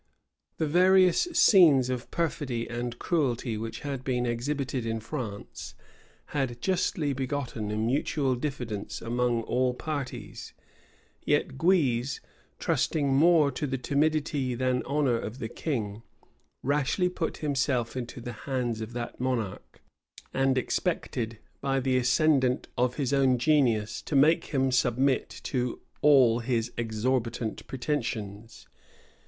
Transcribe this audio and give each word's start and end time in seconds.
The 0.57 0.65
various 0.65 1.27
scenes 1.33 1.87
of 1.91 2.09
perfidy 2.09 2.67
and 2.67 2.97
cruelty 2.97 3.55
which 3.55 3.81
had 3.81 4.03
been 4.03 4.25
exhibited 4.25 4.83
in 4.83 4.99
France, 4.99 5.75
had 6.33 6.59
justly 6.59 7.13
begotten 7.13 7.69
a 7.69 7.75
mutual 7.77 8.33
diffidence 8.33 8.99
among 8.99 9.43
all 9.43 9.75
parties; 9.75 10.53
yet 11.23 11.59
Guise, 11.59 12.19
trusting 12.57 13.13
more 13.13 13.51
to 13.51 13.67
the 13.67 13.77
timidity 13.77 14.55
than 14.55 14.81
honor 14.87 15.19
of 15.19 15.37
the 15.37 15.47
king, 15.47 16.01
rashly 16.63 17.07
put 17.07 17.37
himself 17.37 17.95
into 17.95 18.19
the 18.19 18.33
hands 18.47 18.81
of 18.81 18.93
that 18.93 19.19
monarch, 19.19 19.83
and 20.33 20.57
expected, 20.57 21.37
by 21.61 21.79
the 21.79 21.95
ascendant 21.95 22.67
of 22.75 22.95
his 22.95 23.13
own 23.13 23.37
genius, 23.37 24.01
to 24.01 24.15
make 24.15 24.45
him 24.45 24.71
submit 24.71 25.29
to 25.43 25.79
all 26.01 26.39
his 26.39 26.71
exorbitant 26.75 27.67
pretensions. 27.67 28.65